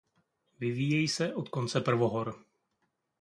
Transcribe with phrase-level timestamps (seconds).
[0.59, 2.45] Vyvíjejí se od konce prvohor.